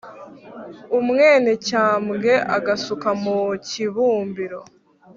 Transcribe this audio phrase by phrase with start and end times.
[0.97, 4.61] umwénecyambwe agasuka mu kibúmbiro